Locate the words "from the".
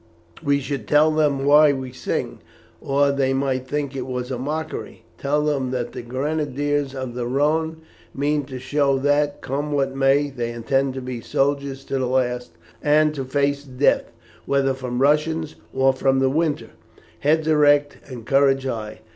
14.73-15.03, 15.93-16.31